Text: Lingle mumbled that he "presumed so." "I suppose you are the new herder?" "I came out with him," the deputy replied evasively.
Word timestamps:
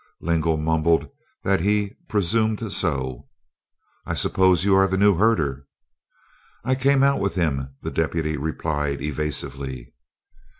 Lingle 0.19 0.57
mumbled 0.57 1.07
that 1.43 1.59
he 1.59 1.95
"presumed 2.09 2.71
so." 2.73 3.27
"I 4.03 4.15
suppose 4.15 4.65
you 4.65 4.73
are 4.73 4.87
the 4.87 4.97
new 4.97 5.13
herder?" 5.13 5.67
"I 6.65 6.73
came 6.73 7.03
out 7.03 7.19
with 7.19 7.35
him," 7.35 7.75
the 7.83 7.91
deputy 7.91 8.35
replied 8.35 8.99
evasively. 9.03 9.93